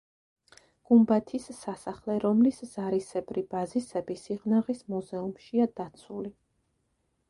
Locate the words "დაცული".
5.83-6.39